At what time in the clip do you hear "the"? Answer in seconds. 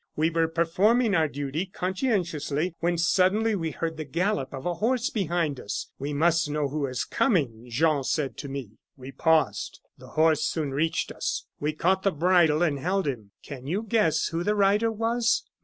3.97-4.03, 9.99-10.07, 12.01-12.09, 14.43-14.55